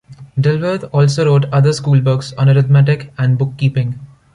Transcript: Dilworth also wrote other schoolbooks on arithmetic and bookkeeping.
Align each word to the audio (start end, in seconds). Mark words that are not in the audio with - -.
Dilworth 0.35 0.83
also 0.93 1.25
wrote 1.27 1.45
other 1.53 1.69
schoolbooks 1.69 2.33
on 2.35 2.49
arithmetic 2.49 3.13
and 3.19 3.37
bookkeeping. 3.37 3.99